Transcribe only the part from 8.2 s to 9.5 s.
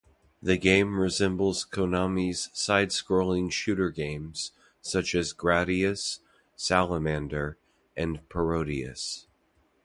"Parodius".